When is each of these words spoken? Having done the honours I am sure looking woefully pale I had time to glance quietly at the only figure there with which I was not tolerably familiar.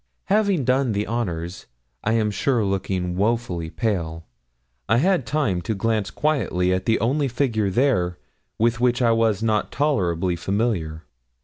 Having 0.33 0.65
done 0.65 0.91
the 0.93 1.05
honours 1.05 1.67
I 2.03 2.13
am 2.13 2.31
sure 2.31 2.65
looking 2.65 3.15
woefully 3.15 3.69
pale 3.69 4.25
I 4.89 4.97
had 4.97 5.27
time 5.27 5.61
to 5.61 5.75
glance 5.75 6.09
quietly 6.09 6.73
at 6.73 6.85
the 6.87 6.99
only 6.99 7.27
figure 7.27 7.69
there 7.69 8.17
with 8.57 8.79
which 8.81 9.03
I 9.03 9.11
was 9.11 9.43
not 9.43 9.71
tolerably 9.71 10.35
familiar. 10.35 11.03